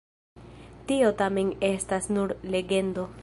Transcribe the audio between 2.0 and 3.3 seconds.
nur legendo.